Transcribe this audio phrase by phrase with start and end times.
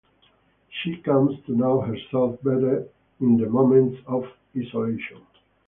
[0.81, 2.87] She comes to know herself better
[3.19, 4.23] in the moments of
[4.57, 5.21] isolation.